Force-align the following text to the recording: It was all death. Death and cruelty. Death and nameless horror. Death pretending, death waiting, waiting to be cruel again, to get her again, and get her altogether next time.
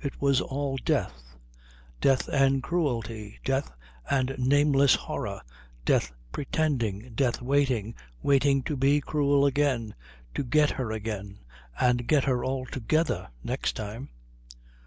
It 0.00 0.22
was 0.22 0.40
all 0.40 0.78
death. 0.78 1.34
Death 2.00 2.28
and 2.28 2.62
cruelty. 2.62 3.40
Death 3.44 3.70
and 4.08 4.34
nameless 4.38 4.94
horror. 4.94 5.42
Death 5.84 6.12
pretending, 6.32 7.12
death 7.14 7.42
waiting, 7.42 7.94
waiting 8.22 8.62
to 8.62 8.74
be 8.78 9.02
cruel 9.02 9.44
again, 9.44 9.94
to 10.34 10.42
get 10.44 10.70
her 10.70 10.92
again, 10.92 11.40
and 11.78 12.08
get 12.08 12.24
her 12.24 12.42
altogether 12.42 13.28
next 13.44 13.76
time. 13.76 14.08